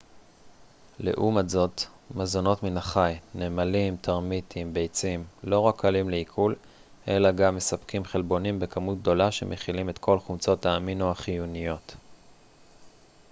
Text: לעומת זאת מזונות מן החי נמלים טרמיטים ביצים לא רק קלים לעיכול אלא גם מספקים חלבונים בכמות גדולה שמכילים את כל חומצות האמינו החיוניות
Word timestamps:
לעומת 0.99 1.49
זאת 1.49 1.81
מזונות 2.15 2.63
מן 2.63 2.77
החי 2.77 3.13
נמלים 3.35 3.97
טרמיטים 3.97 4.73
ביצים 4.73 5.23
לא 5.43 5.59
רק 5.59 5.75
קלים 5.81 6.09
לעיכול 6.09 6.55
אלא 7.07 7.31
גם 7.31 7.55
מספקים 7.55 8.05
חלבונים 8.05 8.59
בכמות 8.59 8.97
גדולה 9.01 9.31
שמכילים 9.31 9.89
את 9.89 9.97
כל 9.97 10.19
חומצות 10.19 10.65
האמינו 10.65 11.11
החיוניות 11.11 11.95